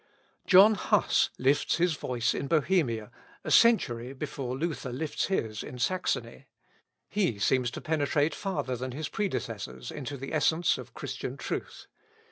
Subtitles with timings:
[0.47, 3.11] John Huss lifts his voice in Bohemia,
[3.43, 6.47] a century before Luther lifts his in Saxony.
[7.07, 11.85] He seems to penetrate farther than his predecessors into the essence of Christian truth.